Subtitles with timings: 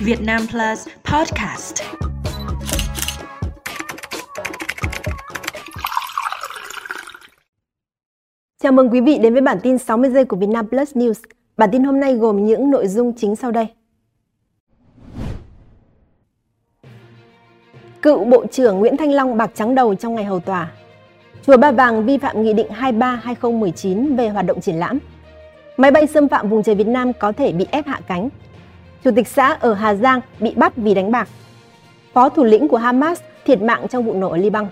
[0.00, 1.82] Việt Nam Plus Podcast.
[8.62, 11.14] Chào mừng quý vị đến với bản tin 60 giây của Vietnam Plus News.
[11.56, 13.66] Bản tin hôm nay gồm những nội dung chính sau đây.
[18.02, 20.72] Cựu Bộ trưởng Nguyễn Thanh Long bạc trắng đầu trong ngày hầu tòa.
[21.46, 24.98] Chùa Ba Vàng vi phạm Nghị định 23-2019 về hoạt động triển lãm.
[25.76, 28.28] Máy bay xâm phạm vùng trời Việt Nam có thể bị ép hạ cánh.
[29.04, 31.28] Chủ tịch xã ở Hà Giang bị bắt vì đánh bạc.
[32.12, 34.66] Phó thủ lĩnh của Hamas thiệt mạng trong vụ nổ ở Liban.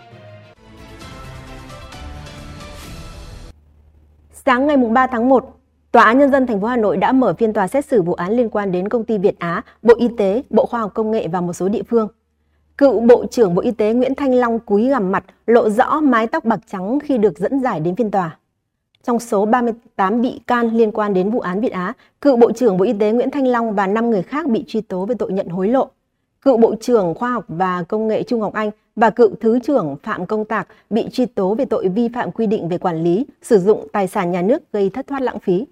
[4.32, 5.56] Sáng ngày 3 tháng 1,
[5.92, 8.14] Tòa án Nhân dân thành phố Hà Nội đã mở phiên tòa xét xử vụ
[8.14, 11.10] án liên quan đến công ty Việt Á, Bộ Y tế, Bộ Khoa học Công
[11.10, 12.08] nghệ và một số địa phương.
[12.78, 16.26] Cựu Bộ trưởng Bộ Y tế Nguyễn Thanh Long cúi gằm mặt, lộ rõ mái
[16.26, 18.38] tóc bạc trắng khi được dẫn giải đến phiên tòa.
[19.06, 22.76] Trong số 38 bị can liên quan đến vụ án Việt Á, cựu Bộ trưởng
[22.76, 25.32] Bộ Y tế Nguyễn Thanh Long và 5 người khác bị truy tố về tội
[25.32, 25.88] nhận hối lộ.
[26.42, 29.96] Cựu Bộ trưởng Khoa học và Công nghệ Trung Ngọc Anh và cựu Thứ trưởng
[30.02, 33.26] Phạm Công Tạc bị truy tố về tội vi phạm quy định về quản lý,
[33.42, 35.66] sử dụng tài sản nhà nước gây thất thoát lãng phí.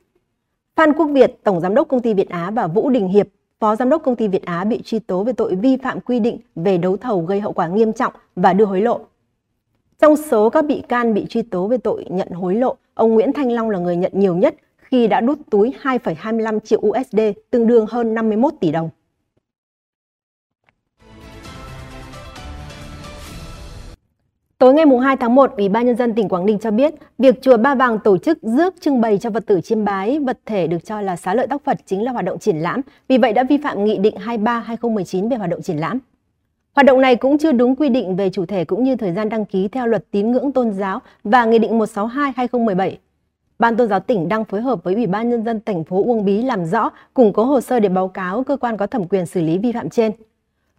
[0.77, 3.27] Phan Quốc Việt, Tổng Giám đốc Công ty Việt Á và Vũ Đình Hiệp,
[3.61, 6.21] Phó Giám đốc Công ty Việt Á bị truy tố về tội vi phạm quy
[6.21, 9.01] định về đấu thầu gây hậu quả nghiêm trọng và đưa hối lộ.
[9.99, 13.33] Trong số các bị can bị truy tố về tội nhận hối lộ, ông Nguyễn
[13.33, 17.67] Thanh Long là người nhận nhiều nhất khi đã đút túi 2,25 triệu USD, tương
[17.67, 18.91] đương hơn 51 tỷ đồng.
[24.59, 27.43] Tối ngày 2 tháng 1, Ủy ban Nhân dân tỉnh Quảng Ninh cho biết, việc
[27.43, 30.67] Chùa Ba Vàng tổ chức rước trưng bày cho vật tử chiêm bái, vật thể
[30.67, 33.33] được cho là xá lợi tóc Phật chính là hoạt động triển lãm, vì vậy
[33.33, 35.99] đã vi phạm Nghị định 23-2019 về hoạt động triển lãm.
[36.75, 39.29] Hoạt động này cũng chưa đúng quy định về chủ thể cũng như thời gian
[39.29, 42.93] đăng ký theo luật tín ngưỡng tôn giáo và Nghị định 162-2017.
[43.59, 46.25] Ban tôn giáo tỉnh đang phối hợp với Ủy ban Nhân dân thành phố Uông
[46.25, 49.27] Bí làm rõ, củng cố hồ sơ để báo cáo cơ quan có thẩm quyền
[49.27, 50.13] xử lý vi phạm trên.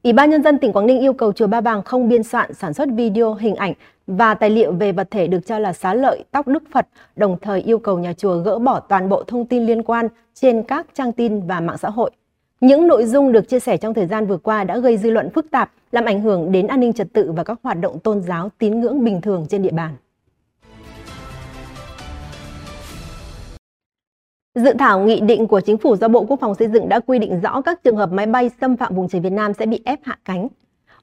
[0.04, 2.54] Ủy ban Nhân dân tỉnh Quảng Ninh yêu cầu Chùa Ba Vàng không biên soạn,
[2.54, 3.74] sản xuất video, hình ảnh
[4.08, 7.38] và tài liệu về vật thể được cho là xá lợi tóc Đức Phật, đồng
[7.42, 10.88] thời yêu cầu nhà chùa gỡ bỏ toàn bộ thông tin liên quan trên các
[10.94, 12.12] trang tin và mạng xã hội.
[12.62, 15.30] Những nội dung được chia sẻ trong thời gian vừa qua đã gây dư luận
[15.30, 18.22] phức tạp, làm ảnh hưởng đến an ninh trật tự và các hoạt động tôn
[18.22, 19.96] giáo tín ngưỡng bình thường trên địa bàn.
[24.56, 27.20] Dự thảo nghị định của chính phủ do Bộ Quốc phòng xây dựng đã quy
[27.20, 29.82] định rõ các trường hợp máy bay xâm phạm vùng trời Việt Nam sẽ bị
[29.86, 30.48] ép hạ cánh.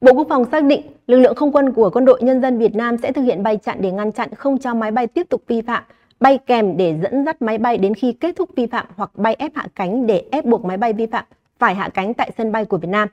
[0.00, 2.74] Bộ Quốc phòng xác định lực lượng không quân của Quân đội Nhân dân Việt
[2.74, 5.42] Nam sẽ thực hiện bay chặn để ngăn chặn không cho máy bay tiếp tục
[5.46, 5.84] vi phạm,
[6.20, 9.36] bay kèm để dẫn dắt máy bay đến khi kết thúc vi phạm hoặc bay
[9.38, 11.24] ép hạ cánh để ép buộc máy bay vi phạm
[11.62, 13.08] phải hạ cánh tại sân bay của Việt Nam.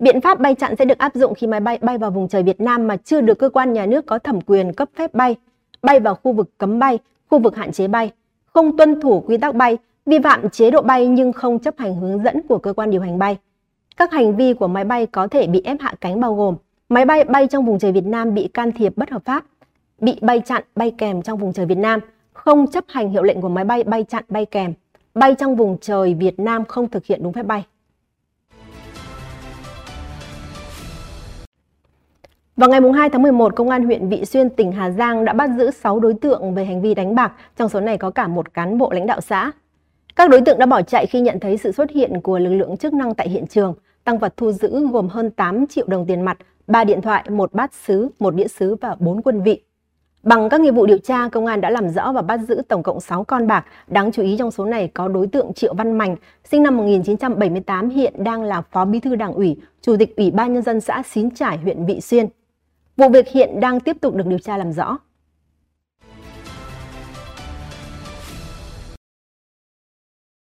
[0.00, 2.42] Biện pháp bay chặn sẽ được áp dụng khi máy bay bay vào vùng trời
[2.42, 5.36] Việt Nam mà chưa được cơ quan nhà nước có thẩm quyền cấp phép bay,
[5.82, 6.98] bay vào khu vực cấm bay,
[7.30, 8.10] khu vực hạn chế bay,
[8.46, 11.94] không tuân thủ quy tắc bay, vi phạm chế độ bay nhưng không chấp hành
[11.94, 13.36] hướng dẫn của cơ quan điều hành bay.
[13.96, 16.56] Các hành vi của máy bay có thể bị ép hạ cánh bao gồm
[16.88, 19.44] máy bay bay trong vùng trời Việt Nam bị can thiệp bất hợp pháp,
[20.00, 22.00] bị bay chặn bay kèm trong vùng trời Việt Nam,
[22.32, 24.72] không chấp hành hiệu lệnh của máy bay bay chặn bay kèm,
[25.14, 27.66] bay trong vùng trời Việt Nam không thực hiện đúng phép bay.
[32.56, 35.50] Vào ngày 2 tháng 11, Công an huyện Vị Xuyên, tỉnh Hà Giang đã bắt
[35.58, 38.54] giữ 6 đối tượng về hành vi đánh bạc, trong số này có cả một
[38.54, 39.52] cán bộ lãnh đạo xã.
[40.16, 42.76] Các đối tượng đã bỏ chạy khi nhận thấy sự xuất hiện của lực lượng
[42.76, 43.74] chức năng tại hiện trường.
[44.04, 47.52] Tăng vật thu giữ gồm hơn 8 triệu đồng tiền mặt, 3 điện thoại, một
[47.52, 49.62] bát sứ, một đĩa sứ và 4 quân vị.
[50.22, 52.82] Bằng các nghiệp vụ điều tra, công an đã làm rõ và bắt giữ tổng
[52.82, 53.64] cộng 6 con bạc.
[53.86, 57.88] Đáng chú ý trong số này có đối tượng Triệu Văn Mành, sinh năm 1978
[57.88, 61.02] hiện đang là Phó Bí thư Đảng ủy, Chủ tịch Ủy ban Nhân dân xã
[61.02, 62.26] Xín Trải, huyện Vị Xuyên.
[62.96, 64.98] Vụ việc hiện đang tiếp tục được điều tra làm rõ.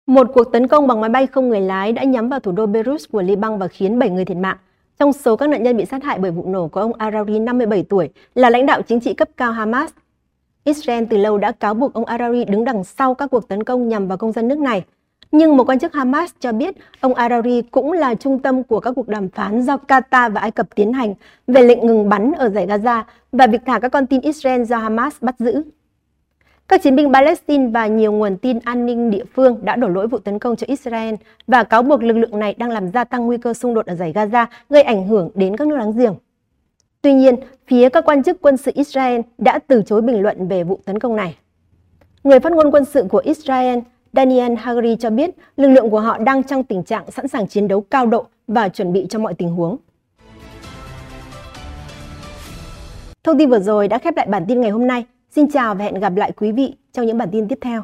[0.07, 2.67] Một cuộc tấn công bằng máy bay không người lái đã nhắm vào thủ đô
[2.67, 4.57] Beirut của Liban và khiến 7 người thiệt mạng.
[5.01, 7.85] Trong số các nạn nhân bị sát hại bởi vụ nổ có ông Arauri 57
[7.89, 9.91] tuổi, là lãnh đạo chính trị cấp cao Hamas.
[10.65, 13.89] Israel từ lâu đã cáo buộc ông Arauri đứng đằng sau các cuộc tấn công
[13.89, 14.85] nhằm vào công dân nước này.
[15.33, 18.93] Nhưng một quan chức Hamas cho biết ông Arauri cũng là trung tâm của các
[18.97, 21.15] cuộc đàm phán do Qatar và Ai Cập tiến hành
[21.47, 23.03] về lệnh ngừng bắn ở giải Gaza
[23.33, 25.63] và việc thả các con tin Israel do Hamas bắt giữ.
[26.71, 30.07] Các chiến binh Palestine và nhiều nguồn tin an ninh địa phương đã đổ lỗi
[30.09, 31.15] vụ tấn công cho Israel
[31.47, 33.95] và cáo buộc lực lượng này đang làm gia tăng nguy cơ xung đột ở
[33.95, 36.15] giải Gaza, gây ảnh hưởng đến các nước láng giềng.
[37.03, 37.37] Tuy nhiên,
[37.67, 40.99] phía các quan chức quân sự Israel đã từ chối bình luận về vụ tấn
[40.99, 41.37] công này.
[42.25, 43.79] Người phát ngôn quân sự của Israel,
[44.13, 47.69] Daniel Hagari cho biết lực lượng của họ đang trong tình trạng sẵn sàng chiến
[47.69, 49.77] đấu cao độ và chuẩn bị cho mọi tình huống.
[53.25, 55.05] Thông tin vừa rồi đã khép lại bản tin ngày hôm nay.
[55.31, 57.83] Xin chào và hẹn gặp lại quý vị trong những bản tin tiếp theo.